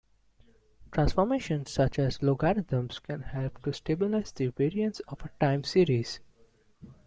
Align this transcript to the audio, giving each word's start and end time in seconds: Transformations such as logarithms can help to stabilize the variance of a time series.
Transformations 0.91 1.69
such 1.69 1.99
as 1.99 2.23
logarithms 2.23 2.97
can 2.97 3.21
help 3.21 3.61
to 3.61 3.71
stabilize 3.71 4.31
the 4.31 4.47
variance 4.47 4.99
of 5.01 5.23
a 5.23 5.29
time 5.39 5.63
series. 5.63 6.19